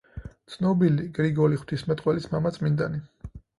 ცნობილი 0.53 1.05
გრიგოლი 1.19 1.61
ღვთისმეტყველის 1.61 2.29
მამა, 2.35 2.55
წმინდანი. 2.59 3.07